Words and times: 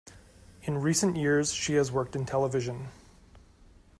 In 0.63 0.79
recent 0.81 1.15
years 1.15 1.53
she 1.53 1.73
has 1.75 1.91
worked 1.91 2.15
in 2.15 2.25
television. 2.25 2.87